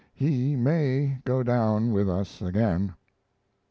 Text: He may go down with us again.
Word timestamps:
He 0.15 0.55
may 0.55 1.19
go 1.25 1.43
down 1.43 1.91
with 1.93 2.09
us 2.09 2.41
again. 2.41 2.95